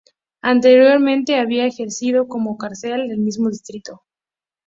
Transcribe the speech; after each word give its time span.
Anteriormente, 0.41 1.37
había 1.37 1.67
ejercido 1.67 2.27
como 2.27 2.57
concejal 2.57 3.07
del 3.07 3.19
mismo 3.19 3.49
Distrito. 3.51 4.01